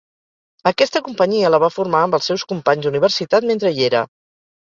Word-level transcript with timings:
Aquesta 0.69 1.01
companyia 1.07 1.51
la 1.55 1.59
va 1.65 1.69
formar 1.75 2.01
amb 2.05 2.17
els 2.19 2.29
seus 2.31 2.45
companys 2.53 2.87
d'Universitat 2.87 3.49
mentre 3.51 3.73
hi 3.77 3.87
era. 3.91 4.01